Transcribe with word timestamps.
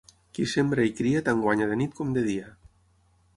Qui 0.37 0.45
sembra 0.53 0.85
i 0.89 0.93
cria 0.99 1.21
tant 1.27 1.43
guanya 1.43 1.67
de 1.73 1.77
nit 1.83 1.93
com 2.01 2.17
de 2.17 2.25
dia. 2.31 2.49